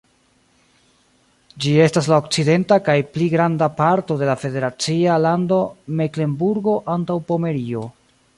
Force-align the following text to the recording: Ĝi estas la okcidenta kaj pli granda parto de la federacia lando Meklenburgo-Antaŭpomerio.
Ĝi 1.65 1.73
estas 1.87 2.09
la 2.11 2.17
okcidenta 2.21 2.79
kaj 2.87 2.95
pli 3.17 3.27
granda 3.35 3.69
parto 3.83 4.19
de 4.23 4.31
la 4.31 4.37
federacia 4.47 5.19
lando 5.27 5.61
Meklenburgo-Antaŭpomerio. 6.01 7.89